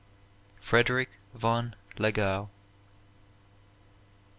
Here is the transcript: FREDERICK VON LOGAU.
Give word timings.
FREDERICK 0.61 1.09
VON 1.35 1.75
LOGAU. 1.99 2.49